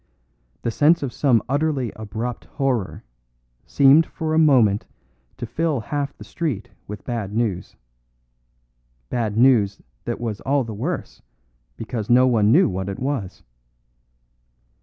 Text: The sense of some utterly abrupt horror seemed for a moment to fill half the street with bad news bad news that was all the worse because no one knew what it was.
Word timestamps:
The 0.63 0.71
sense 0.71 1.03
of 1.03 1.13
some 1.13 1.43
utterly 1.47 1.91
abrupt 1.95 2.45
horror 2.45 3.03
seemed 3.67 4.07
for 4.07 4.33
a 4.33 4.39
moment 4.39 4.87
to 5.37 5.45
fill 5.45 5.79
half 5.79 6.17
the 6.17 6.23
street 6.23 6.71
with 6.87 7.05
bad 7.05 7.35
news 7.35 7.75
bad 9.11 9.37
news 9.37 9.79
that 10.05 10.19
was 10.19 10.41
all 10.41 10.63
the 10.63 10.73
worse 10.73 11.21
because 11.77 12.09
no 12.09 12.25
one 12.25 12.51
knew 12.51 12.67
what 12.67 12.89
it 12.89 12.97
was. 12.97 13.43